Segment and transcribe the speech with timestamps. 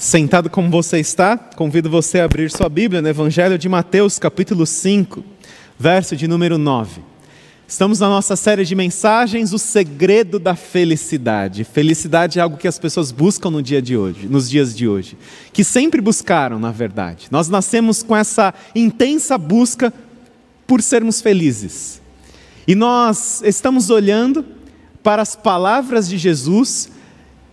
[0.00, 4.64] Sentado como você está, convido você a abrir sua Bíblia no Evangelho de Mateus, capítulo
[4.64, 5.22] 5,
[5.78, 7.02] verso de número 9.
[7.68, 11.64] Estamos na nossa série de mensagens, o segredo da felicidade.
[11.64, 15.18] Felicidade é algo que as pessoas buscam no dia de hoje, nos dias de hoje,
[15.52, 17.26] que sempre buscaram, na verdade.
[17.30, 19.92] Nós nascemos com essa intensa busca
[20.66, 22.00] por sermos felizes.
[22.66, 24.46] E nós estamos olhando
[25.02, 26.88] para as palavras de Jesus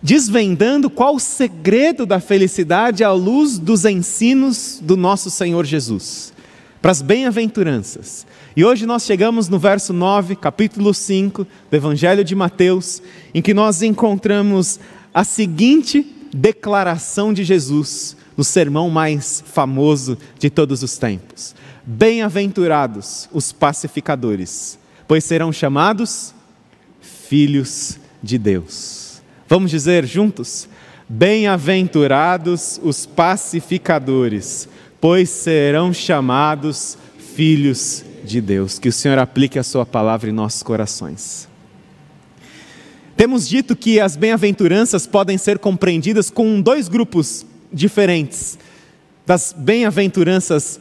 [0.02, 6.34] desvendando qual o segredo da felicidade à luz dos ensinos do nosso Senhor Jesus,
[6.82, 8.26] para as bem-aventuranças.
[8.56, 13.02] E hoje nós chegamos no verso 9, capítulo 5 do Evangelho de Mateus,
[13.34, 14.80] em que nós encontramos
[15.14, 23.52] a seguinte declaração de Jesus no sermão mais famoso de todos os tempos: Bem-aventurados os
[23.52, 24.78] pacificadores,
[25.08, 26.34] pois serão chamados
[27.02, 29.07] filhos de Deus.
[29.48, 30.68] Vamos dizer juntos?
[31.08, 34.68] Bem-aventurados os pacificadores,
[35.00, 36.98] pois serão chamados
[37.34, 38.78] filhos de Deus.
[38.78, 41.48] Que o Senhor aplique a Sua palavra em nossos corações.
[43.16, 48.60] Temos dito que as bem-aventuranças podem ser compreendidas com dois grupos diferentes
[49.26, 50.80] das bem-aventuranças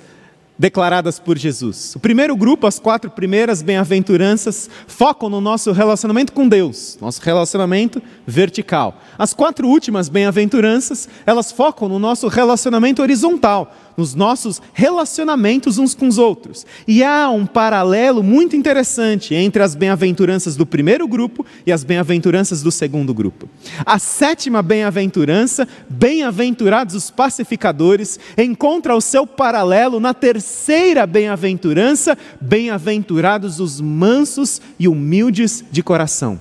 [0.59, 1.95] declaradas por Jesus.
[1.95, 8.03] O primeiro grupo, as quatro primeiras bem-aventuranças, focam no nosso relacionamento com Deus, nosso relacionamento
[8.27, 9.01] vertical.
[9.19, 16.09] As quatro últimas bem-aventuranças, elas focam no nosso relacionamento horizontal, nos nossos relacionamentos uns com
[16.09, 16.67] os outros.
[16.87, 22.63] E há um paralelo muito interessante entre as bem-aventuranças do primeiro grupo e as bem-aventuranças
[22.63, 23.49] do segundo grupo.
[23.85, 33.81] A sétima bem-aventurança, bem-aventurados os pacificadores, encontra o seu paralelo na terceira bem-aventurança, bem-aventurados os
[33.81, 36.41] mansos e humildes de coração.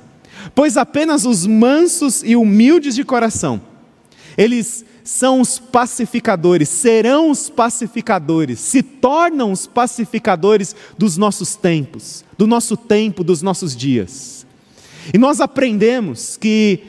[0.53, 3.61] Pois apenas os mansos e humildes de coração,
[4.37, 12.47] eles são os pacificadores, serão os pacificadores, se tornam os pacificadores dos nossos tempos, do
[12.47, 14.47] nosso tempo, dos nossos dias.
[15.13, 16.79] E nós aprendemos que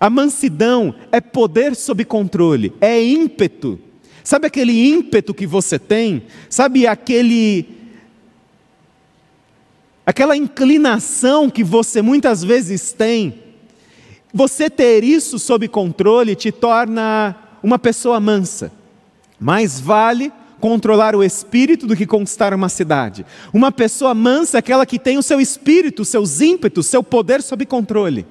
[0.00, 3.78] a mansidão é poder sob controle, é ímpeto.
[4.24, 6.22] Sabe aquele ímpeto que você tem?
[6.48, 7.68] Sabe aquele
[10.06, 13.42] aquela inclinação que você muitas vezes tem?
[14.32, 18.72] Você ter isso sob controle te torna uma pessoa mansa.
[19.38, 23.26] Mais vale controlar o espírito do que conquistar uma cidade.
[23.52, 27.66] Uma pessoa mansa é aquela que tem o seu espírito, seus ímpetos, seu poder sob
[27.66, 28.24] controle.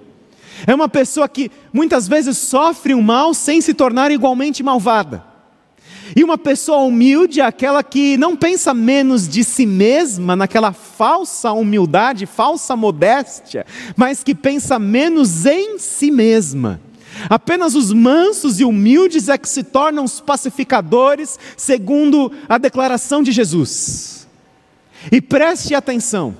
[0.66, 5.32] É uma pessoa que muitas vezes sofre o mal sem se tornar igualmente malvada.
[6.16, 11.52] E uma pessoa humilde é aquela que não pensa menos de si mesma, naquela falsa
[11.52, 13.66] humildade, falsa modéstia,
[13.96, 16.80] mas que pensa menos em si mesma.
[17.30, 23.32] Apenas os mansos e humildes é que se tornam os pacificadores, segundo a declaração de
[23.32, 24.28] Jesus.
[25.12, 26.36] E preste atenção.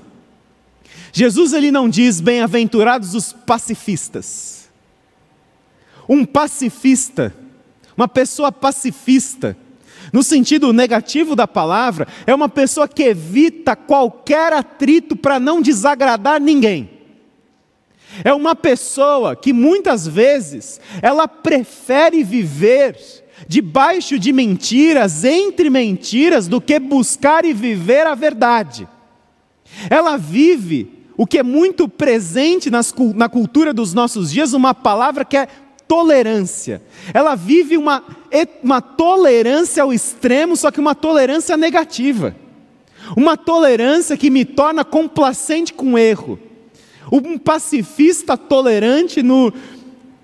[1.12, 4.70] Jesus ele não diz bem-aventurados os pacifistas.
[6.08, 7.34] Um pacifista,
[7.96, 9.56] uma pessoa pacifista,
[10.12, 16.40] no sentido negativo da palavra, é uma pessoa que evita qualquer atrito para não desagradar
[16.40, 17.01] ninguém.
[18.24, 22.96] É uma pessoa que muitas vezes ela prefere viver
[23.48, 28.86] debaixo de mentiras, entre mentiras, do que buscar e viver a verdade.
[29.88, 35.24] Ela vive o que é muito presente nas, na cultura dos nossos dias, uma palavra
[35.24, 35.48] que é
[35.88, 36.82] tolerância.
[37.12, 38.04] Ela vive uma,
[38.62, 42.36] uma tolerância ao extremo, só que uma tolerância negativa.
[43.16, 46.38] Uma tolerância que me torna complacente com o erro
[47.12, 49.52] um pacifista tolerante, no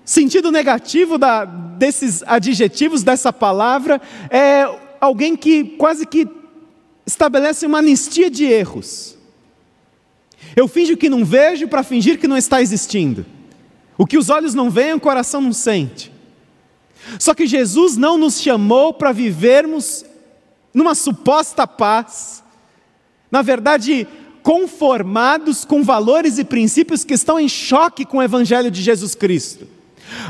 [0.05, 4.01] sentido negativo da, desses adjetivos, dessa palavra,
[4.31, 4.67] é
[4.99, 6.27] alguém que quase que
[7.07, 9.17] estabelece uma anistia de erros.
[10.57, 13.27] Eu finjo que não vejo para fingir que não está existindo.
[13.99, 16.11] O que os olhos não veem, o coração não sente.
[17.19, 20.05] Só que Jesus não nos chamou para vivermos
[20.73, 22.43] numa suposta paz.
[23.31, 24.07] Na verdade,
[24.49, 29.69] conformados com valores e princípios que estão em choque com o Evangelho de Jesus Cristo.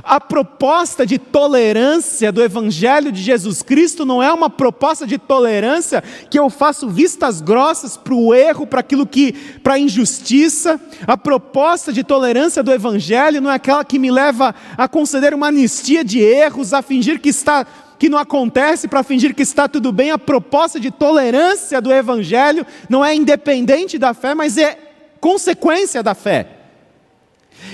[0.02, 6.02] A proposta de tolerância do Evangelho de Jesus Cristo não é uma proposta de tolerância
[6.28, 9.30] que eu faço vistas grossas para o erro, para aquilo que,
[9.62, 10.80] para a injustiça.
[11.06, 15.46] A proposta de tolerância do Evangelho não é aquela que me leva a conceder uma
[15.46, 17.64] anistia de erros, a fingir que está
[17.98, 20.10] que não acontece para fingir que está tudo bem.
[20.10, 24.78] A proposta de tolerância do Evangelho não é independente da fé, mas é
[25.20, 26.48] consequência da fé.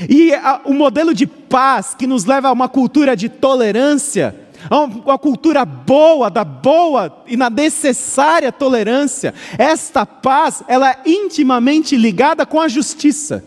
[0.09, 5.19] E a, o modelo de paz que nos leva a uma cultura de tolerância uma
[5.19, 9.35] cultura boa, da boa e na necessária tolerância.
[9.59, 13.45] Esta paz, ela é intimamente ligada com a justiça.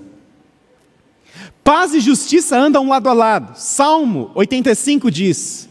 [1.63, 3.57] Paz e justiça andam lado a lado.
[3.57, 5.67] Salmo 85 diz: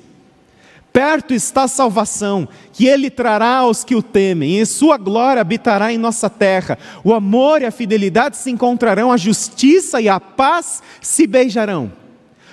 [0.96, 5.92] Perto está a salvação, que ele trará aos que o temem, e sua glória habitará
[5.92, 6.78] em nossa terra.
[7.04, 11.92] O amor e a fidelidade se encontrarão, a justiça e a paz se beijarão.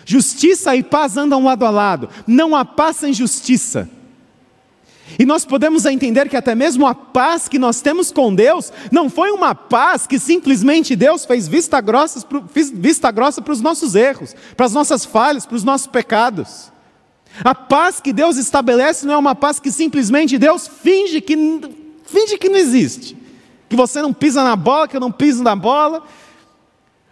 [0.04, 3.90] Justiça e paz andam lado a lado, não há paz sem justiça.
[5.18, 9.10] E nós podemos entender que até mesmo a paz que nós temos com Deus não
[9.10, 12.28] foi uma paz que simplesmente Deus fez vista grossa,
[12.74, 16.73] vista grossa para os nossos erros, para as nossas falhas, para os nossos pecados.
[17.42, 21.36] A paz que Deus estabelece não é uma paz que simplesmente Deus finge que,
[22.04, 23.18] finge que não existe.
[23.70, 26.04] Que você não pisa na bola, que eu não piso na bola,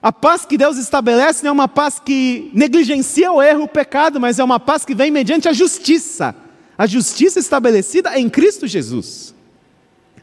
[0.01, 4.19] a paz que Deus estabelece não é uma paz que negligencia o erro, o pecado,
[4.19, 6.35] mas é uma paz que vem mediante a justiça.
[6.75, 9.35] A justiça estabelecida em Cristo Jesus.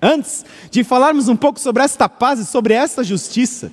[0.03, 3.71] Antes de falarmos um pouco sobre esta paz e sobre esta justiça,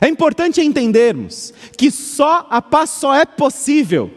[0.00, 4.10] é importante entendermos que só a paz só é possível,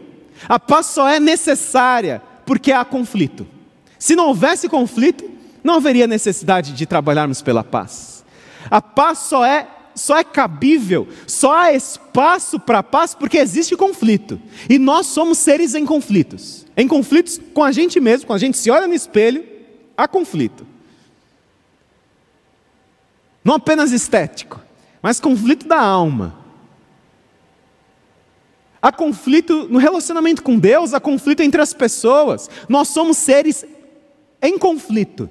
[0.48, 3.46] a paz só é necessária porque há conflito.
[3.98, 5.28] Se não houvesse conflito,
[5.64, 8.24] não haveria necessidade de trabalharmos pela paz.
[8.70, 14.38] A paz só é só é cabível, só há espaço para paz porque existe conflito.
[14.68, 16.66] E nós somos seres em conflitos.
[16.76, 19.42] Em conflitos com a gente mesmo, quando a gente se olha no espelho,
[19.96, 20.66] há conflito.
[23.42, 24.60] Não apenas estético,
[25.00, 26.45] mas conflito da alma.
[28.86, 32.48] Há conflito no relacionamento com Deus, há conflito entre as pessoas.
[32.68, 33.64] Nós somos seres
[34.40, 35.28] em conflito.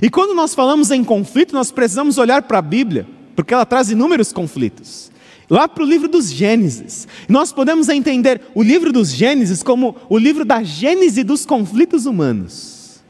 [0.00, 3.04] E quando nós falamos em conflito, nós precisamos olhar para a Bíblia
[3.34, 5.10] porque ela traz inúmeros conflitos.
[5.50, 10.16] Lá para o livro dos Gênesis, nós podemos entender o livro dos Gênesis como o
[10.16, 13.02] livro da gênese dos conflitos humanos.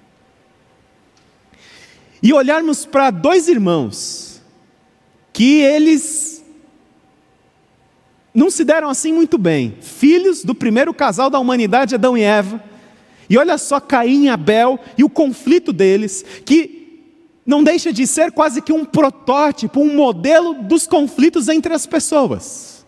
[2.22, 4.40] E olharmos para dois irmãos,
[5.34, 6.31] que eles
[8.34, 12.62] não se deram assim muito bem, filhos do primeiro casal da humanidade, Adão e Eva,
[13.28, 16.82] e olha só Caim e Abel e o conflito deles, que
[17.46, 22.86] não deixa de ser quase que um protótipo, um modelo dos conflitos entre as pessoas.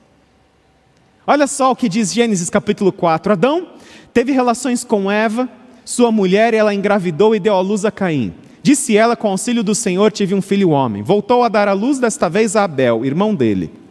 [1.27, 3.69] Olha só o que diz Gênesis capítulo 4: Adão
[4.13, 5.49] teve relações com Eva,
[5.85, 8.35] sua mulher, e ela engravidou e deu à luz a Caim.
[8.63, 11.03] Disse ela: Com auxílio do Senhor tive um filho homem.
[11.03, 13.84] Voltou a dar à luz desta vez a Abel, irmão dele.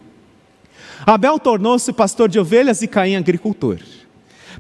[1.06, 3.80] Abel tornou-se pastor de ovelhas e Caim agricultor.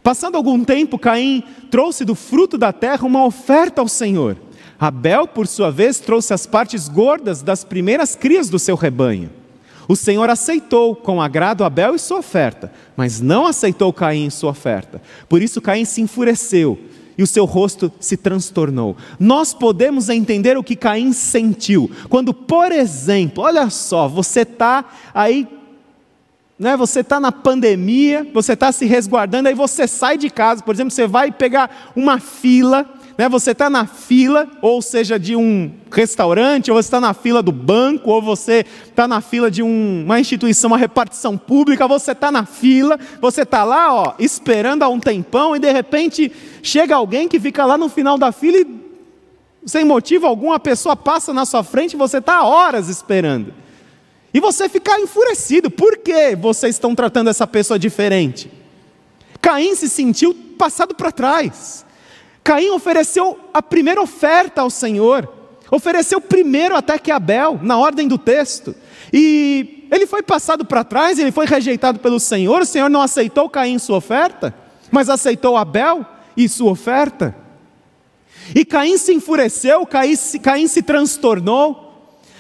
[0.02, 4.38] Passando algum tempo, Caim trouxe do fruto da terra uma oferta ao Senhor.
[4.80, 9.30] Abel, por sua vez, trouxe as partes gordas das primeiras crias do seu rebanho.
[9.88, 14.52] O Senhor aceitou com agrado Abel e sua oferta, mas não aceitou Caim e sua
[14.52, 15.02] oferta.
[15.30, 16.78] Por isso Caim se enfureceu
[17.18, 18.98] e o seu rosto se transtornou.
[19.20, 25.48] Nós podemos entender o que Caim sentiu quando, por exemplo, olha só, você está aí,
[26.58, 30.74] né, você está na pandemia, você está se resguardando, aí você sai de casa, por
[30.74, 35.72] exemplo, você vai pegar uma fila né, você está na fila, ou seja, de um
[35.92, 40.04] restaurante, ou você está na fila do banco, ou você está na fila de um,
[40.04, 44.90] uma instituição, uma repartição pública, você está na fila, você está lá, ó, esperando há
[44.90, 46.32] um tempão, e de repente
[46.64, 48.84] chega alguém que fica lá no final da fila e,
[49.66, 53.63] sem motivo algum, a pessoa passa na sua frente e você está horas esperando.
[54.34, 58.52] E você fica enfurecido, por que vocês estão tratando essa pessoa diferente?
[59.40, 61.86] Caim se sentiu passado para trás.
[62.44, 65.32] Caim ofereceu a primeira oferta ao Senhor,
[65.70, 68.76] ofereceu primeiro até que Abel, na ordem do texto.
[69.12, 73.50] E ele foi passado para trás, ele foi rejeitado pelo Senhor, o Senhor não aceitou
[73.50, 74.54] Caim sua oferta,
[74.92, 77.36] mas aceitou Abel e sua oferta.
[78.56, 81.83] E Caim se enfureceu, Caim se, Caim se transtornou,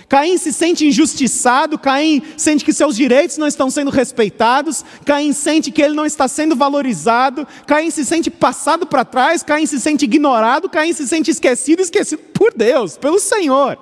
[0.07, 5.71] Caim se sente injustiçado, Caim sente que seus direitos não estão sendo respeitados, Caim sente
[5.71, 10.05] que ele não está sendo valorizado, Caim se sente passado para trás, Caim se sente
[10.05, 13.77] ignorado, Caim se sente esquecido, esquecido por Deus, pelo Senhor.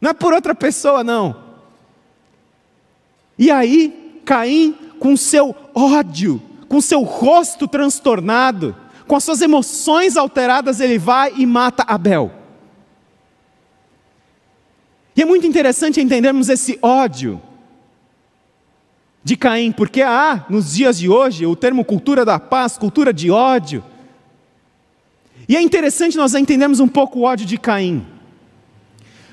[0.00, 1.36] Não é por outra pessoa, não.
[3.38, 10.80] E aí, Caim, com seu ódio, com seu rosto transtornado, com as suas emoções alteradas,
[10.80, 12.39] ele vai e mata Abel.
[15.20, 17.42] E é muito interessante entendermos esse ódio
[19.22, 23.30] de Caim, porque há nos dias de hoje o termo cultura da paz, cultura de
[23.30, 23.84] ódio.
[25.46, 28.02] E é interessante nós entendermos um pouco o ódio de Caim.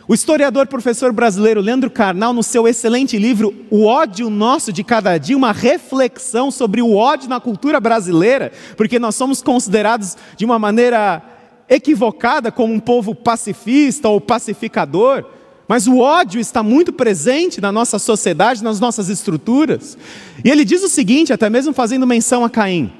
[0.09, 5.17] O historiador professor brasileiro Leandro Carnal, no seu excelente livro O ódio nosso de cada
[5.17, 10.59] dia, uma reflexão sobre o ódio na cultura brasileira, porque nós somos considerados de uma
[10.59, 11.23] maneira
[11.69, 15.36] equivocada como um povo pacifista ou pacificador,
[15.67, 19.97] mas o ódio está muito presente na nossa sociedade, nas nossas estruturas.
[20.43, 22.91] E ele diz o seguinte, até mesmo fazendo menção a Caim: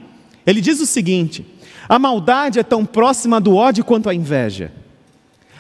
[0.45, 1.45] ele diz o seguinte:
[1.87, 4.71] a maldade é tão próxima do ódio quanto a inveja.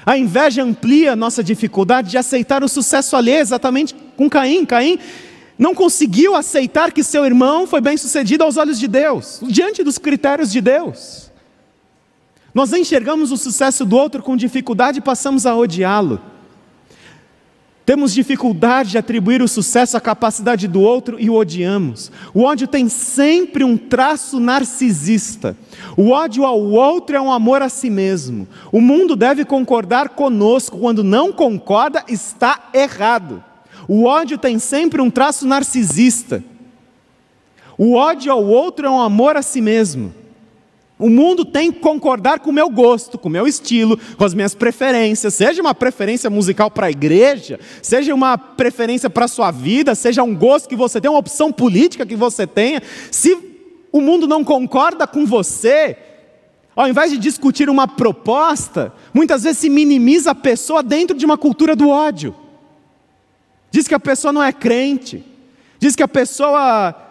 [0.05, 4.65] A inveja amplia a nossa dificuldade de aceitar o sucesso alheio, exatamente com Caim.
[4.65, 4.99] Caim
[5.57, 9.97] não conseguiu aceitar que seu irmão foi bem sucedido aos olhos de Deus, diante dos
[9.97, 11.31] critérios de Deus.
[12.53, 16.21] Nós enxergamos o sucesso do outro com dificuldade e passamos a odiá-lo.
[17.87, 22.11] Temos dificuldade de atribuir o sucesso à capacidade do outro e o odiamos.
[22.33, 25.55] O ódio tem sempre um traço narcisista.
[25.95, 28.45] O ódio ao outro é um amor a si mesmo.
[28.73, 33.41] O mundo deve concordar conosco, quando não concorda, está errado.
[33.87, 36.43] O ódio tem sempre um traço narcisista.
[37.77, 40.13] O ódio ao outro é um amor a si mesmo.
[40.99, 44.33] O mundo tem que concordar com o meu gosto, com o meu estilo, com as
[44.33, 49.51] minhas preferências, seja uma preferência musical para a igreja, seja uma preferência para a sua
[49.51, 52.81] vida, seja um gosto que você tem, uma opção política que você tenha.
[53.11, 53.37] Se
[53.91, 55.95] o mundo não concorda com você,
[56.75, 61.37] ao invés de discutir uma proposta, muitas vezes se minimiza a pessoa dentro de uma
[61.37, 62.35] cultura do ódio.
[63.69, 65.23] Diz que a pessoa não é crente,
[65.77, 67.06] diz que a pessoa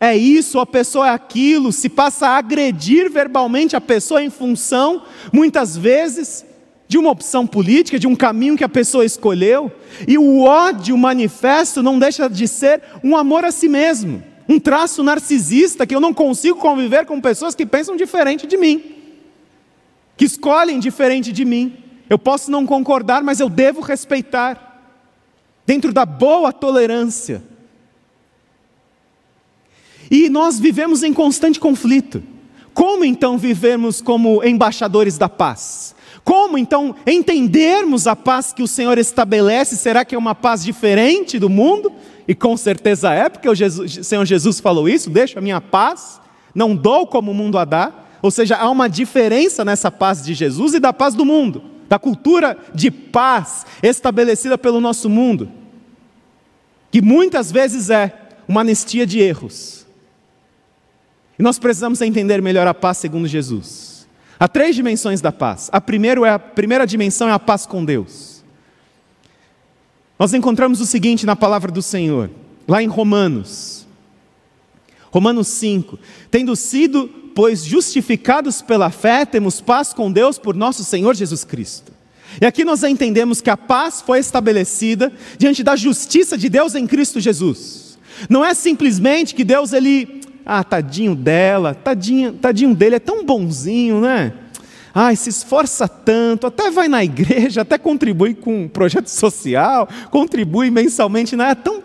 [0.00, 5.02] é isso, a pessoa é aquilo, se passa a agredir verbalmente a pessoa em função,
[5.32, 6.46] muitas vezes,
[6.86, 9.72] de uma opção política, de um caminho que a pessoa escolheu,
[10.06, 15.02] e o ódio manifesto não deixa de ser um amor a si mesmo, um traço
[15.02, 18.94] narcisista que eu não consigo conviver com pessoas que pensam diferente de mim,
[20.16, 21.76] que escolhem diferente de mim.
[22.08, 24.68] Eu posso não concordar, mas eu devo respeitar,
[25.66, 27.42] dentro da boa tolerância.
[30.10, 32.22] E nós vivemos em constante conflito.
[32.72, 35.94] Como então vivemos como embaixadores da paz?
[36.24, 39.76] Como então entendermos a paz que o Senhor estabelece?
[39.76, 41.92] Será que é uma paz diferente do mundo?
[42.26, 46.20] E com certeza é, porque o, Jesus, Senhor Jesus falou isso: deixa a minha paz,
[46.54, 47.92] não dou como o mundo a dá.
[48.20, 51.98] Ou seja, há uma diferença nessa paz de Jesus e da paz do mundo, da
[51.98, 55.50] cultura de paz estabelecida pelo nosso mundo,
[56.90, 58.12] que muitas vezes é
[58.46, 59.77] uma anistia de erros
[61.38, 64.06] e nós precisamos entender melhor a paz segundo Jesus.
[64.40, 65.68] Há três dimensões da paz.
[65.72, 68.42] A primeira, é a primeira dimensão é a paz com Deus.
[70.18, 72.30] Nós encontramos o seguinte na palavra do Senhor,
[72.66, 73.86] lá em Romanos.
[75.10, 75.98] Romanos 5:
[76.30, 81.92] Tendo sido, pois, justificados pela fé, temos paz com Deus por nosso Senhor Jesus Cristo.
[82.40, 86.86] E aqui nós entendemos que a paz foi estabelecida diante da justiça de Deus em
[86.86, 87.98] Cristo Jesus.
[88.28, 94.00] Não é simplesmente que Deus ele ah, tadinho dela, tadinho, tadinho dele, é tão bonzinho,
[94.00, 94.32] né?
[94.94, 100.70] Ai, se esforça tanto, até vai na igreja, até contribui com um projeto social, contribui
[100.70, 101.50] mensalmente, né?
[101.50, 101.82] É tão,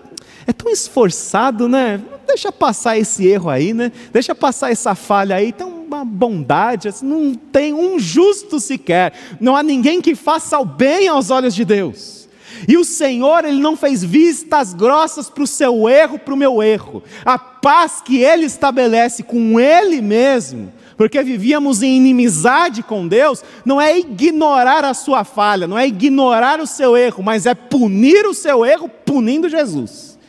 [0.48, 2.01] é tão esforçado, né?
[2.25, 3.91] Deixa passar esse erro aí, né?
[4.13, 9.55] Deixa passar essa falha aí, tão uma bondade, assim, não tem um justo sequer, não
[9.55, 12.27] há ninguém que faça o bem aos olhos de Deus.
[12.67, 16.63] E o Senhor, Ele não fez vistas grossas para o seu erro, para o meu
[16.63, 17.03] erro.
[17.25, 23.79] A paz que Ele estabelece com Ele mesmo, porque vivíamos em inimizade com Deus, não
[23.79, 28.34] é ignorar a sua falha, não é ignorar o seu erro, mas é punir o
[28.34, 30.20] seu erro punindo Jesus.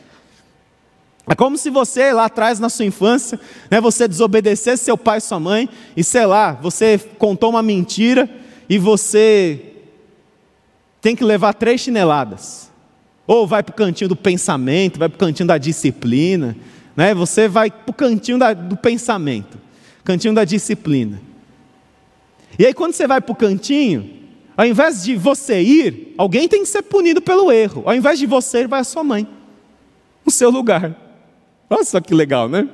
[1.27, 3.37] É como se você lá atrás na sua infância,
[3.69, 8.29] né, você desobedecesse seu pai e sua mãe, e sei lá, você contou uma mentira
[8.69, 9.73] e você
[11.01, 12.71] tem que levar três chineladas.
[13.27, 16.55] Ou vai para o cantinho do pensamento, vai para o cantinho da disciplina.
[16.95, 17.13] Né?
[17.13, 19.57] Você vai para o cantinho da, do pensamento,
[20.03, 21.21] cantinho da disciplina.
[22.57, 24.09] E aí, quando você vai para o cantinho,
[24.55, 27.83] ao invés de você ir, alguém tem que ser punido pelo erro.
[27.85, 29.27] Ao invés de você ir, vai a sua mãe,
[30.25, 30.95] no seu lugar.
[31.69, 32.67] Olha só que legal, né?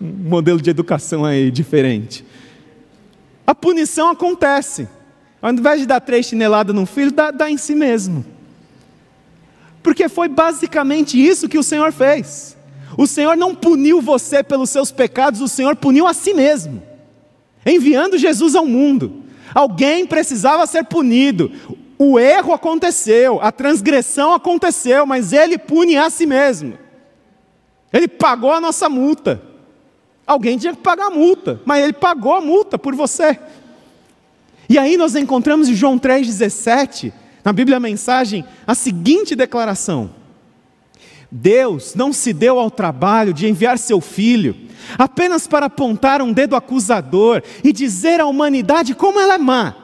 [0.00, 2.24] Um modelo de educação aí diferente.
[3.46, 4.88] A punição acontece.
[5.42, 8.24] Ao invés de dar três chineladas num filho, dá, dá em si mesmo.
[9.82, 12.55] Porque foi basicamente isso que o Senhor fez.
[12.96, 16.82] O Senhor não puniu você pelos seus pecados, o Senhor puniu a si mesmo,
[17.64, 19.24] enviando Jesus ao mundo.
[19.54, 21.50] Alguém precisava ser punido.
[21.98, 26.78] O erro aconteceu, a transgressão aconteceu, mas ele pune a si mesmo.
[27.92, 29.40] Ele pagou a nossa multa.
[30.26, 33.38] Alguém tinha que pagar a multa, mas ele pagou a multa por você.
[34.68, 37.12] E aí nós encontramos em João 3,17,
[37.44, 40.10] na Bíblia a mensagem a seguinte declaração:
[41.30, 44.66] Deus não se deu ao trabalho de enviar seu filho
[44.98, 49.74] apenas para apontar um dedo acusador e dizer à humanidade como ela é má,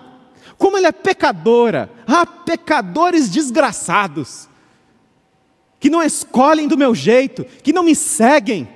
[0.59, 1.91] como ela é pecadora.
[2.07, 4.49] Ah, pecadores desgraçados,
[5.81, 8.69] que não escolhem do meu jeito, que não me seguem.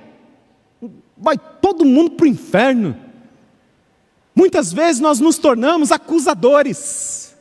[1.17, 2.95] Vai todo mundo para o inferno.
[4.35, 7.35] Muitas vezes nós nos tornamos acusadores,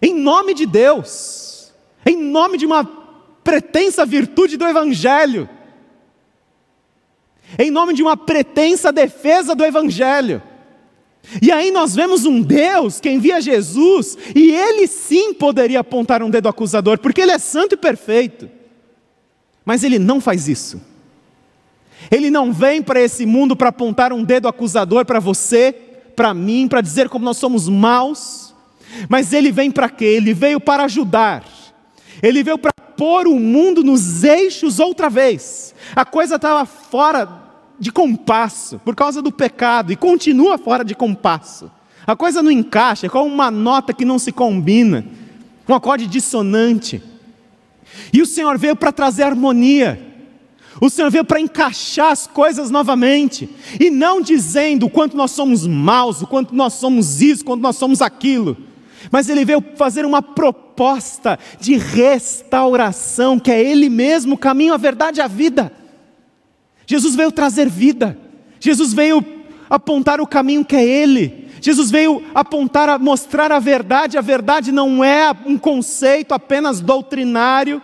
[0.00, 1.72] em nome de Deus,
[2.04, 3.01] em nome de uma
[3.42, 5.48] pretensa virtude do Evangelho,
[7.58, 10.42] em nome de uma pretensa defesa do Evangelho.
[11.40, 16.30] E aí nós vemos um Deus que envia Jesus, e ele sim poderia apontar um
[16.30, 18.50] dedo acusador, porque ele é santo e perfeito.
[19.64, 20.80] Mas ele não faz isso.
[22.10, 25.72] Ele não vem para esse mundo para apontar um dedo acusador para você,
[26.16, 28.54] para mim, para dizer como nós somos maus,
[29.08, 30.04] mas ele vem para quê?
[30.04, 31.44] Ele veio para ajudar,
[32.22, 32.72] ele veio para
[33.02, 35.74] pôr o mundo nos eixos outra vez.
[35.96, 37.28] A coisa estava fora
[37.76, 41.68] de compasso por causa do pecado e continua fora de compasso.
[42.06, 45.04] A coisa não encaixa, é como uma nota que não se combina,
[45.68, 47.02] um acorde dissonante.
[48.12, 50.00] E o Senhor veio para trazer harmonia.
[50.80, 55.66] O Senhor veio para encaixar as coisas novamente, e não dizendo o quanto nós somos
[55.66, 58.56] maus, o quanto nós somos isso, o quanto nós somos aquilo,
[59.10, 64.78] mas Ele veio fazer uma proposta de restauração, que é Ele mesmo o caminho, a
[64.78, 65.72] verdade e a vida.
[66.86, 68.18] Jesus veio trazer vida,
[68.60, 69.24] Jesus veio
[69.68, 75.04] apontar o caminho que é Ele, Jesus veio apontar, mostrar a verdade, a verdade não
[75.04, 77.80] é um conceito apenas doutrinário,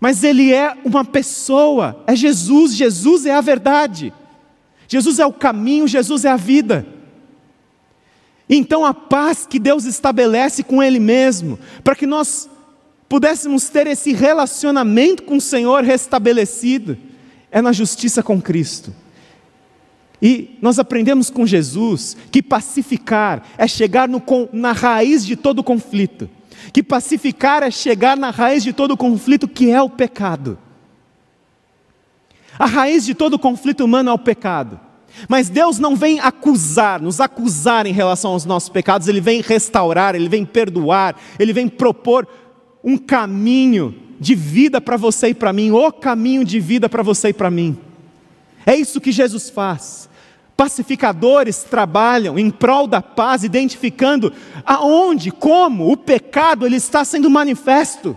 [0.00, 4.12] mas ele é uma pessoa, é Jesus, Jesus é a verdade,
[4.88, 6.86] Jesus é o caminho, Jesus é a vida.
[8.48, 12.48] Então a paz que Deus estabelece com Ele mesmo, para que nós
[13.08, 16.96] pudéssemos ter esse relacionamento com o Senhor restabelecido,
[17.50, 18.94] é na justiça com Cristo.
[20.20, 24.22] E nós aprendemos com Jesus que pacificar é chegar no,
[24.52, 26.28] na raiz de todo conflito
[26.72, 30.58] que pacificar é chegar na raiz de todo conflito, que é o pecado.
[32.58, 34.80] A raiz de todo conflito humano é o pecado.
[35.28, 40.14] Mas Deus não vem acusar, nos acusar em relação aos nossos pecados, Ele vem restaurar,
[40.14, 42.26] Ele vem perdoar, Ele vem propor
[42.84, 47.28] um caminho de vida para você e para mim, o caminho de vida para você
[47.28, 47.78] e para mim.
[48.64, 50.08] É isso que Jesus faz.
[50.56, 54.32] Pacificadores trabalham em prol da paz, identificando
[54.64, 58.16] aonde, como o pecado ele está sendo manifesto.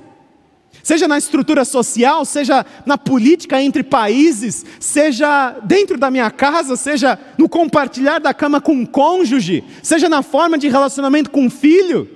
[0.84, 7.20] Seja na estrutura social, seja na política entre países, seja dentro da minha casa, seja
[7.38, 12.10] no compartilhar da cama com um cônjuge, seja na forma de relacionamento com um filho.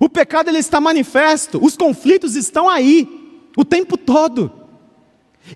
[0.00, 3.08] O pecado ele está manifesto, os conflitos estão aí
[3.56, 4.60] o tempo todo.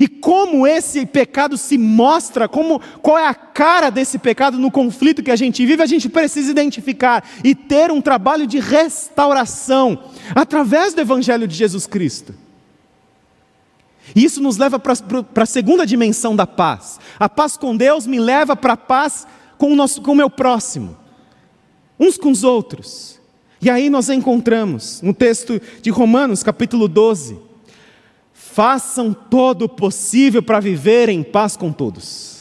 [0.00, 5.22] E como esse pecado se mostra, como, qual é a cara desse pecado no conflito
[5.22, 10.94] que a gente vive, a gente precisa identificar e ter um trabalho de restauração através
[10.94, 12.34] do Evangelho de Jesus Cristo.
[14.14, 16.98] E isso nos leva para a segunda dimensão da paz.
[17.18, 20.28] A paz com Deus me leva para a paz com o, nosso, com o meu
[20.28, 20.96] próximo,
[21.98, 23.20] uns com os outros.
[23.62, 27.54] E aí nós encontramos no texto de Romanos, capítulo 12
[28.54, 32.33] façam todo o possível para viver em paz com todos.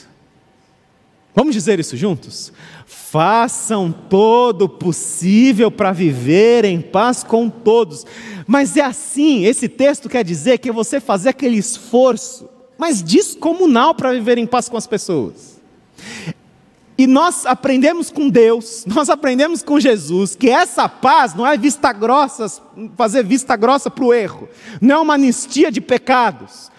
[1.35, 2.53] Vamos dizer isso juntos?
[2.85, 8.05] Façam todo o possível para viver em paz com todos.
[8.45, 14.13] Mas é assim, esse texto quer dizer que você fazer aquele esforço, mas descomunal para
[14.13, 15.59] viver em paz com as pessoas.
[16.95, 21.91] E nós aprendemos com Deus, nós aprendemos com Jesus, que essa paz não é vista
[21.91, 22.45] grossa,
[22.95, 24.47] fazer vista grossa para o erro,
[24.79, 26.71] não é uma anistia de pecados,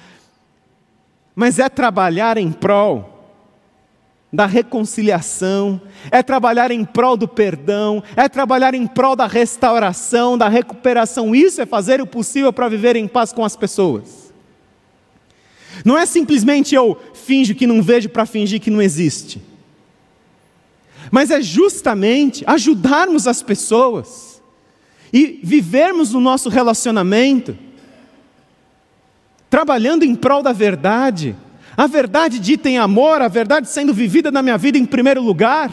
[1.34, 3.13] mas é trabalhar em prol
[4.34, 10.48] da reconciliação, é trabalhar em prol do perdão, é trabalhar em prol da restauração, da
[10.48, 11.34] recuperação.
[11.34, 14.32] Isso é fazer o possível para viver em paz com as pessoas.
[15.84, 19.40] Não é simplesmente eu finjo que não vejo para fingir que não existe
[21.10, 24.42] mas é justamente ajudarmos as pessoas
[25.12, 27.56] e vivermos no nosso relacionamento,
[29.48, 31.36] trabalhando em prol da verdade,
[31.76, 35.72] a verdade dita em amor, a verdade sendo vivida na minha vida em primeiro lugar,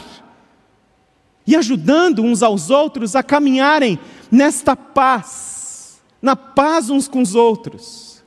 [1.46, 3.98] e ajudando uns aos outros a caminharem
[4.30, 8.22] nesta paz, na paz uns com os outros.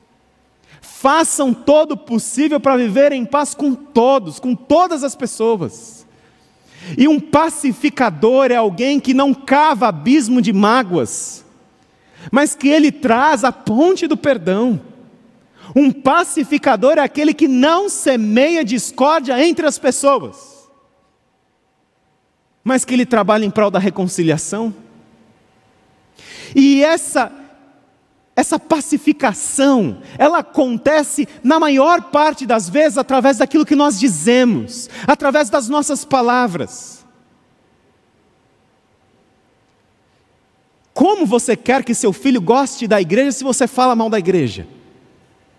[0.80, 6.06] Façam todo o possível para viver em paz com todos, com todas as pessoas.
[6.96, 11.44] E um pacificador é alguém que não cava abismo de mágoas,
[12.30, 14.80] mas que ele traz a ponte do perdão.
[15.74, 20.68] Um pacificador é aquele que não semeia discórdia entre as pessoas,
[22.62, 24.74] mas que ele trabalha em prol da reconciliação.
[26.54, 27.32] E essa
[28.36, 35.48] essa pacificação, ela acontece na maior parte das vezes através daquilo que nós dizemos, através
[35.48, 37.02] das nossas palavras.
[40.92, 44.66] Como você quer que seu filho goste da igreja se você fala mal da igreja?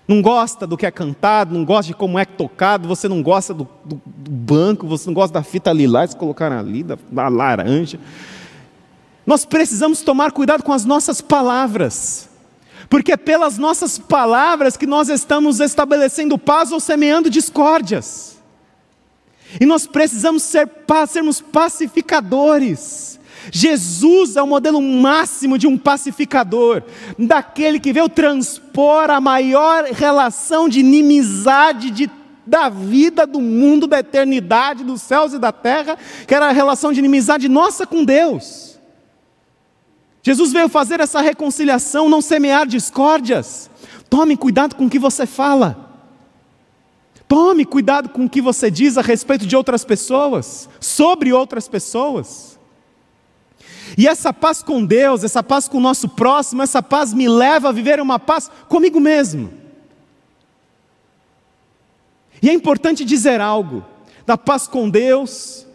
[0.08, 3.54] Não gosta do que é cantado, não gosta de como é tocado, você não gosta
[3.54, 7.28] do, do, do banco, você não gosta da fita lilás que colocaram ali, da, da
[7.28, 8.00] laranja.
[9.26, 12.28] Nós precisamos tomar cuidado com as nossas palavras
[12.90, 18.38] porque é pelas nossas palavras que nós estamos estabelecendo paz ou semeando discórdias.
[19.60, 20.70] E nós precisamos ser,
[21.08, 23.20] sermos pacificadores.
[23.52, 26.84] Jesus é o modelo máximo de um pacificador,
[27.18, 32.10] daquele que veio transpor a maior relação de inimizade de,
[32.46, 36.92] da vida, do mundo, da eternidade, dos céus e da terra, que era a relação
[36.92, 38.78] de inimizade nossa com Deus.
[40.22, 43.70] Jesus veio fazer essa reconciliação, não semear discórdias.
[44.10, 45.88] Tome cuidado com o que você fala.
[47.28, 52.57] Tome cuidado com o que você diz a respeito de outras pessoas, sobre outras pessoas.
[53.96, 57.70] E essa paz com Deus, essa paz com o nosso próximo, essa paz me leva
[57.70, 59.54] a viver uma paz comigo mesmo.
[62.42, 63.86] E é importante dizer algo:
[64.26, 65.66] da paz com Deus,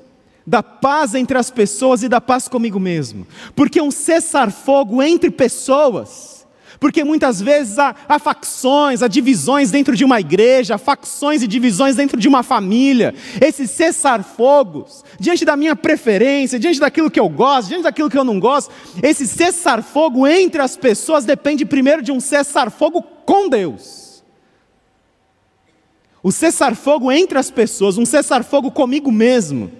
[0.47, 3.27] da paz entre as pessoas e da paz comigo mesmo.
[3.55, 6.42] Porque um cessar-fogo entre pessoas,
[6.83, 11.47] porque muitas vezes há, há, facções, há divisões dentro de uma igreja, há facções e
[11.47, 13.15] divisões dentro de uma família.
[13.41, 18.25] Esses cessar-fogos, diante da minha preferência, diante daquilo que eu gosto, diante daquilo que eu
[18.25, 24.25] não gosto, esse cessar-fogo entre as pessoas depende primeiro de um cessar-fogo com Deus.
[26.21, 29.71] O cessar-fogo entre as pessoas, um cessar-fogo comigo mesmo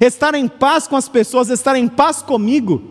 [0.00, 2.82] Estar em paz com as pessoas, estar em paz comigo,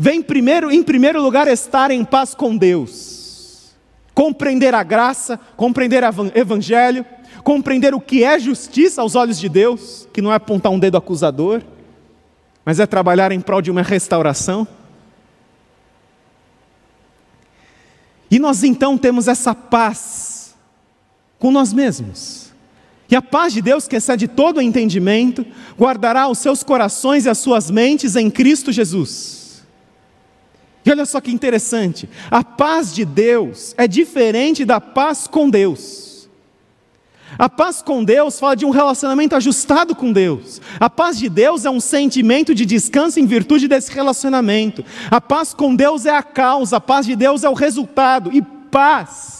[0.00, 3.74] vem primeiro, em primeiro lugar, estar em paz com Deus.
[4.14, 7.04] Compreender a graça, compreender o evangelho,
[7.44, 10.96] compreender o que é justiça aos olhos de Deus, que não é apontar um dedo
[10.96, 11.60] acusador,
[12.64, 14.66] mas é trabalhar em prol de uma restauração.
[18.30, 20.56] E nós então temos essa paz
[21.38, 22.50] com nós mesmos.
[23.10, 25.44] E a paz de Deus, que excede todo o entendimento,
[25.78, 29.39] guardará os seus corações e as suas mentes em Cristo Jesus.
[30.90, 36.28] E olha só que interessante, a paz de Deus é diferente da paz com Deus.
[37.38, 40.60] A paz com Deus fala de um relacionamento ajustado com Deus.
[40.80, 44.84] A paz de Deus é um sentimento de descanso em virtude desse relacionamento.
[45.08, 48.32] A paz com Deus é a causa, a paz de Deus é o resultado.
[48.32, 49.39] E paz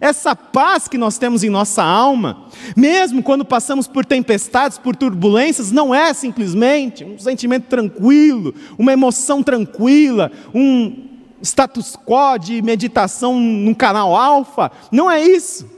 [0.00, 5.70] essa paz que nós temos em nossa alma, mesmo quando passamos por tempestades, por turbulências,
[5.70, 11.08] não é simplesmente um sentimento tranquilo, uma emoção tranquila, um
[11.42, 14.70] status quo de meditação num canal alfa.
[14.90, 15.68] Não é isso.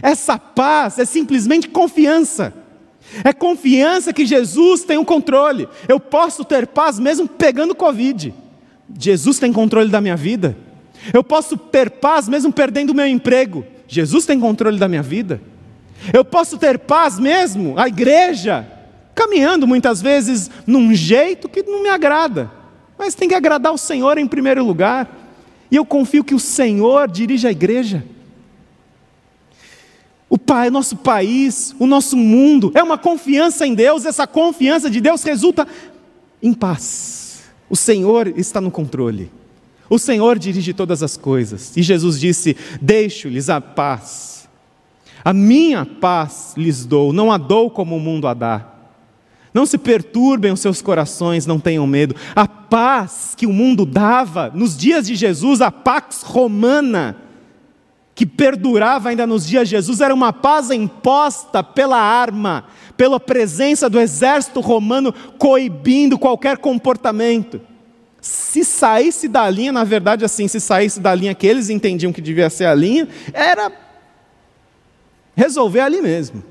[0.00, 2.54] Essa paz é simplesmente confiança.
[3.24, 5.68] É confiança que Jesus tem o controle.
[5.86, 8.32] Eu posso ter paz mesmo pegando Covid.
[8.98, 10.56] Jesus tem controle da minha vida.
[11.12, 13.64] Eu posso ter paz mesmo perdendo o meu emprego.
[13.88, 15.40] Jesus tem controle da minha vida.
[16.12, 18.66] Eu posso ter paz mesmo, a igreja,
[19.14, 22.50] caminhando muitas vezes num jeito que não me agrada.
[22.98, 25.08] Mas tem que agradar o Senhor em primeiro lugar.
[25.70, 28.04] E eu confio que o Senhor dirige a igreja.
[30.28, 35.00] O Pai, nosso país, o nosso mundo, é uma confiança em Deus, essa confiança de
[35.00, 35.68] Deus resulta
[36.42, 37.42] em paz.
[37.68, 39.30] O Senhor está no controle.
[39.92, 41.76] O Senhor dirige todas as coisas.
[41.76, 44.48] E Jesus disse: Deixo-lhes a paz.
[45.22, 48.68] A minha paz lhes dou, não a dou como o mundo a dá.
[49.52, 52.16] Não se perturbem os seus corações, não tenham medo.
[52.34, 57.18] A paz que o mundo dava nos dias de Jesus, a pax romana,
[58.14, 62.64] que perdurava ainda nos dias de Jesus, era uma paz imposta pela arma,
[62.96, 67.60] pela presença do exército romano coibindo qualquer comportamento
[68.22, 72.20] se saísse da linha, na verdade, assim, se saísse da linha que eles entendiam que
[72.20, 73.72] devia ser a linha, era
[75.34, 76.44] resolver ali mesmo.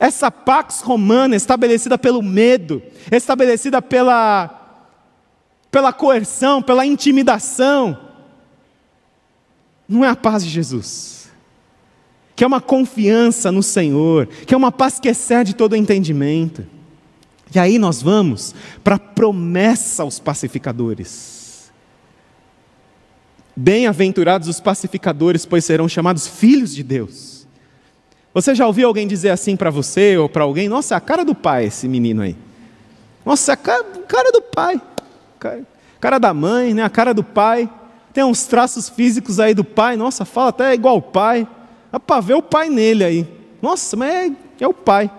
[0.00, 4.82] Essa pax romana, estabelecida pelo medo, estabelecida pela,
[5.70, 7.96] pela coerção, pela intimidação,
[9.88, 11.30] não é a paz de Jesus,
[12.34, 16.66] que é uma confiança no Senhor, que é uma paz que excede todo entendimento.
[17.54, 21.70] E aí nós vamos para a promessa aos pacificadores.
[23.54, 27.46] Bem-aventurados os pacificadores, pois serão chamados filhos de Deus.
[28.32, 30.68] Você já ouviu alguém dizer assim para você ou para alguém?
[30.68, 32.34] Nossa, é a cara do pai esse menino aí.
[33.26, 34.80] Nossa, é a cara, cara do pai.
[35.38, 35.62] Cara,
[36.00, 36.82] cara da mãe, né?
[36.82, 37.68] a cara do pai.
[38.14, 39.96] Tem uns traços físicos aí do pai.
[39.96, 41.46] Nossa, fala até igual o pai.
[41.90, 43.28] Dá para ver o pai nele aí.
[43.60, 45.10] Nossa, mas é, é o pai.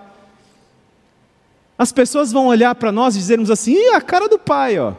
[1.76, 4.94] As pessoas vão olhar para nós e dizermos assim: a cara do pai, ó.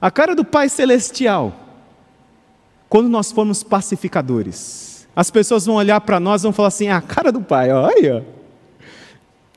[0.00, 1.54] A cara do pai celestial.
[2.88, 7.00] Quando nós formos pacificadores, as pessoas vão olhar para nós e vão falar assim: a
[7.00, 7.88] cara do pai, ó.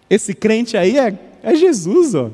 [0.09, 2.29] Esse crente aí é, é Jesus, ó.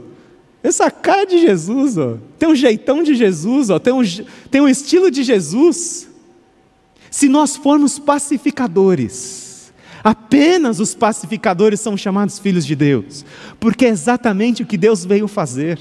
[0.61, 2.17] Essa cara de Jesus, ó.
[2.37, 3.79] Tem um jeitão de Jesus, ó.
[3.79, 4.01] Tem um,
[4.51, 6.09] tem um estilo de Jesus.
[7.09, 9.48] Se nós formos pacificadores,
[10.03, 13.25] Apenas os pacificadores são chamados filhos de Deus,
[13.59, 15.79] porque é exatamente o que Deus veio fazer.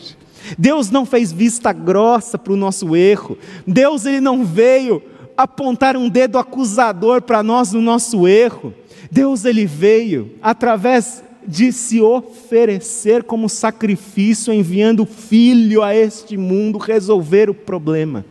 [0.56, 3.36] Deus não fez vista grossa para o nosso erro.
[3.66, 5.02] Deus ele não veio
[5.36, 8.72] apontar um dedo acusador para nós no nosso erro.
[9.10, 16.78] Deus ele veio através de se oferecer como sacrifício, enviando o filho a este mundo
[16.78, 18.24] resolver o problema.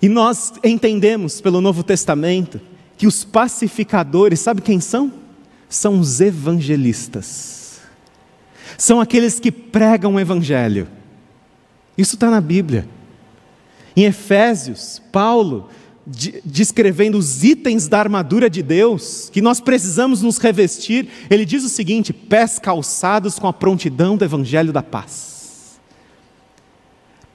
[0.00, 2.60] E nós entendemos pelo Novo Testamento
[2.96, 5.12] que os pacificadores, sabe quem são?
[5.68, 7.80] São os evangelistas.
[8.76, 10.88] São aqueles que pregam o Evangelho.
[11.96, 12.88] Isso está na Bíblia.
[13.96, 15.68] Em Efésios, Paulo,
[16.44, 21.68] descrevendo os itens da armadura de Deus, que nós precisamos nos revestir, ele diz o
[21.68, 25.37] seguinte: pés calçados com a prontidão do Evangelho da paz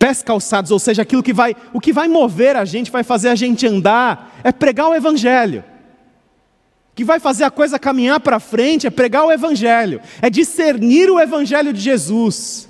[0.03, 3.29] pés calçados, ou seja, aquilo que vai, o que vai mover a gente, vai fazer
[3.29, 5.63] a gente andar, é pregar o Evangelho.
[6.91, 11.09] O que vai fazer a coisa caminhar para frente é pregar o Evangelho, é discernir
[11.09, 12.67] o Evangelho de Jesus,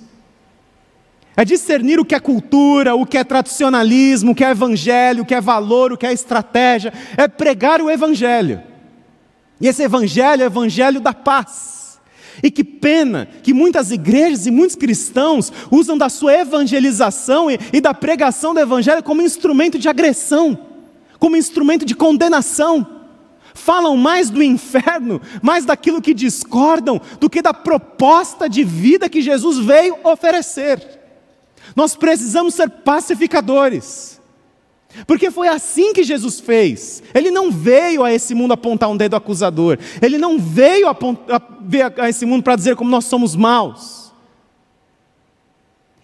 [1.35, 5.25] é discernir o que é cultura, o que é tradicionalismo, o que é Evangelho, o
[5.25, 8.61] que é valor, o que é estratégia, é pregar o Evangelho.
[9.59, 11.82] E esse Evangelho é o Evangelho da paz.
[12.41, 17.81] E que pena que muitas igrejas e muitos cristãos usam da sua evangelização e, e,
[17.81, 20.57] da pregação do evangelho como instrumento de agressão,
[21.19, 22.87] como instrumento de condenação.
[23.53, 29.21] Falam mais do inferno, mais daquilo que discordam, do que da proposta de vida que
[29.21, 31.01] Jesus veio oferecer.
[31.75, 34.12] Nós precisamos ser pacificadores.
[35.07, 37.01] Porque foi assim que Jesus fez.
[37.13, 39.77] Ele não veio a esse mundo apontar um dedo acusador.
[40.01, 40.95] Ele não veio a,
[41.97, 44.03] a, esse mundo para dizer como nós somos maus.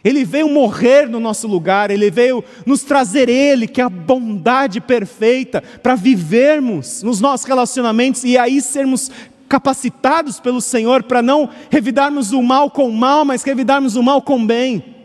[0.03, 4.79] Ele veio morrer no nosso lugar, ele veio nos trazer Ele, que é a bondade
[4.79, 9.11] perfeita, para vivermos nos nossos relacionamentos e aí sermos
[9.49, 14.21] capacitados pelo Senhor para não revidarmos o mal com o mal, mas revidarmos o mal
[14.21, 14.95] com bem.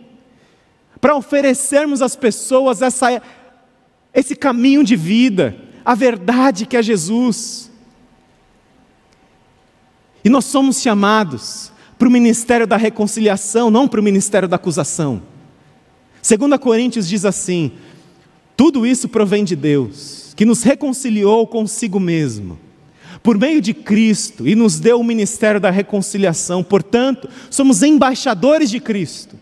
[1.00, 3.20] Para oferecermos às pessoas essa
[4.14, 7.70] esse caminho de vida, a verdade que é Jesus.
[10.24, 15.22] E nós somos chamados para o ministério da reconciliação, não para o ministério da acusação.
[16.22, 17.72] 2 Coríntios diz assim:
[18.56, 22.58] tudo isso provém de Deus, que nos reconciliou consigo mesmo,
[23.22, 26.62] por meio de Cristo, e nos deu o ministério da reconciliação.
[26.62, 29.36] Portanto, somos embaixadores de Cristo,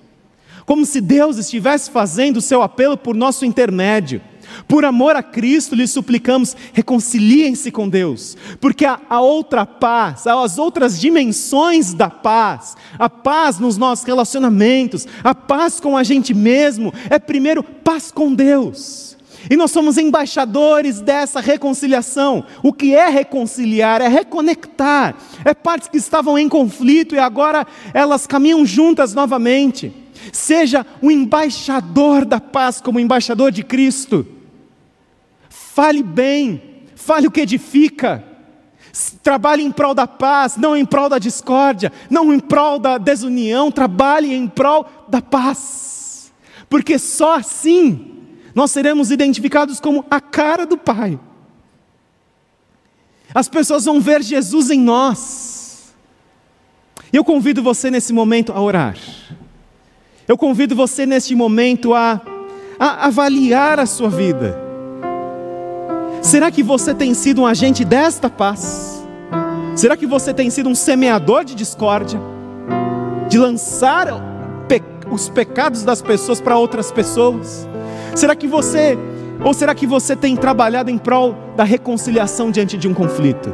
[0.65, 4.21] como se Deus estivesse fazendo o seu apelo por nosso intermédio.
[4.67, 10.59] Por amor a Cristo, lhe suplicamos, reconciliem-se com Deus, porque a, a, outra paz, as
[10.59, 16.93] outras dimensões da paz, a paz nos nossos relacionamentos, a paz com a gente mesmo,
[17.11, 19.13] é primeiro paz com Deus.
[19.51, 22.45] E nós somos embaixadores dessa reconciliação.
[22.63, 24.01] O que é reconciliar?
[24.01, 25.17] É reconectar.
[25.45, 29.93] É partes que estavam em conflito e agora elas caminham juntas novamente.
[30.33, 34.27] Seja o embaixador da paz como embaixador de Cristo.
[35.75, 36.63] Fale bem,
[36.95, 38.23] fale o que edifica.
[39.23, 43.73] Trabalhe em prol da paz, não em prol da discórdia, não em prol da desunião,
[43.73, 46.31] trabalhe em prol da paz.
[46.69, 48.19] Porque só assim
[48.55, 51.19] nós seremos identificados como a cara do Pai.
[53.35, 55.95] As pessoas vão ver Jesus em nós.
[57.11, 58.99] Eu convido você nesse momento a orar.
[60.29, 62.21] Eu convido você neste momento a,
[62.79, 64.72] a avaliar a sua vida.
[66.23, 69.05] Será que você tem sido um agente desta paz?
[69.75, 72.21] Será que você tem sido um semeador de discórdia?
[73.29, 74.07] De lançar
[75.11, 77.69] os pecados das pessoas para outras pessoas?
[78.15, 78.97] Será que você,
[79.45, 83.53] ou será que você tem trabalhado em prol da reconciliação diante de um conflito?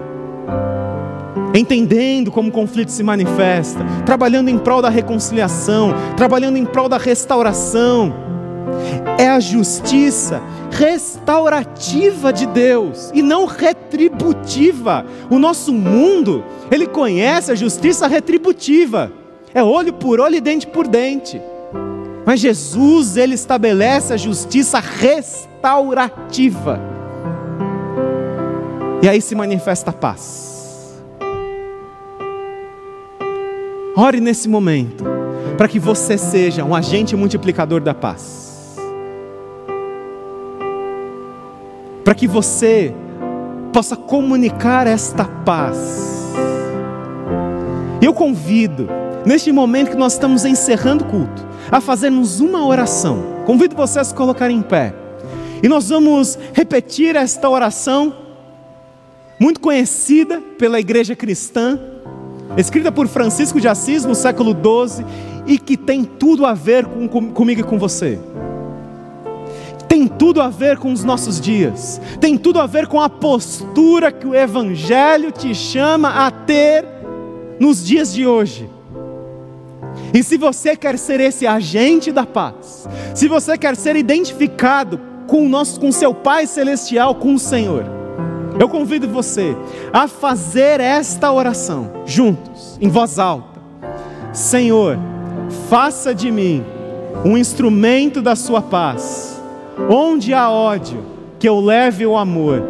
[1.55, 6.99] Entendendo como o conflito se manifesta, trabalhando em prol da reconciliação, trabalhando em prol da
[6.99, 8.28] restauração
[9.19, 15.05] É a justiça restaurativa de Deus e não retributiva.
[15.31, 19.11] O nosso mundo, ele conhece a justiça retributiva.
[19.55, 21.41] É olho por olho e dente por dente.
[22.25, 26.81] Mas Jesus, ele estabelece a justiça restaurativa.
[29.01, 31.03] E aí se manifesta a paz.
[33.97, 35.05] Ore nesse momento,
[35.57, 38.48] para que você seja um agente multiplicador da paz.
[42.09, 42.95] Para que você
[43.71, 46.33] possa comunicar esta paz.
[48.01, 48.89] Eu convido,
[49.27, 53.43] neste momento que nós estamos encerrando o culto, a fazermos uma oração.
[53.45, 54.95] Convido você a se colocar em pé.
[55.63, 58.17] E nós vamos repetir esta oração,
[59.39, 61.79] muito conhecida pela igreja cristã,
[62.57, 65.05] escrita por Francisco de Assis no século XII,
[65.47, 68.19] e que tem tudo a ver com, com, comigo e com você
[69.89, 74.13] tem tudo a ver com os nossos dias, tem tudo a ver com a postura
[74.13, 76.85] que o Evangelho te chama a ter
[77.59, 78.69] nos dias de hoje.
[80.13, 85.45] E se você quer ser esse agente da paz, se você quer ser identificado com
[85.45, 87.85] o nosso, com seu Pai celestial, com o Senhor,
[88.61, 89.57] eu convido você
[89.93, 93.61] a fazer esta oração juntos, em voz alta.
[94.33, 94.99] Senhor,
[95.69, 96.65] faça de mim
[97.25, 99.38] um instrumento da sua paz
[99.89, 101.05] Onde há ódio,
[101.39, 102.63] que eu leve o amor.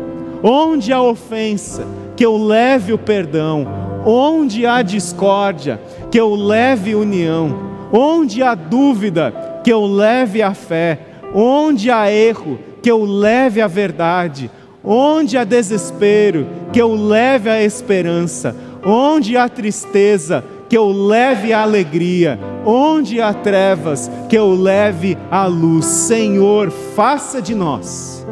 [0.42, 1.85] Onde há ofensa,
[2.16, 3.66] que eu leve o perdão.
[4.05, 7.68] Onde há discórdia, que eu leve união.
[7.92, 11.01] Onde há dúvida, que eu leve a fé.
[11.35, 14.51] Onde há erro, que eu leve a verdade.
[14.85, 18.55] Onde há desespero, que eu leve a esperança.
[18.85, 25.47] Onde há tristeza, que eu leve a alegria, onde há trevas, que eu leve a
[25.47, 25.87] luz.
[25.87, 28.27] Senhor, faça de nós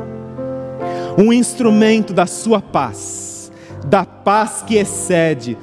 [1.19, 3.51] um instrumento da Sua paz,
[3.87, 5.57] da paz que excede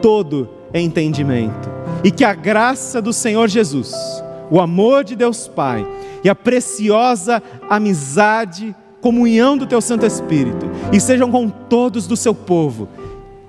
[0.00, 1.68] todo entendimento,
[2.04, 3.92] e que a graça do Senhor Jesus,
[4.50, 5.86] o amor de Deus Pai
[6.22, 12.34] e a preciosa amizade, comunhão do Teu Santo Espírito, e sejam com todos do Seu
[12.34, 12.88] povo,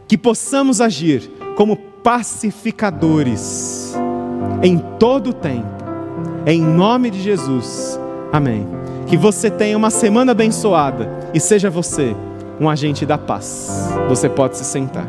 [0.07, 3.95] que possamos agir como pacificadores
[4.61, 5.83] em todo o tempo.
[6.45, 7.99] Em nome de Jesus.
[8.31, 8.67] Amém.
[9.07, 12.15] Que você tenha uma semana abençoada e seja você
[12.59, 13.89] um agente da paz.
[14.09, 15.07] Você pode se sentar.